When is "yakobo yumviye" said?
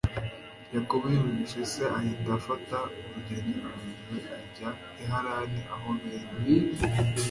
0.75-1.63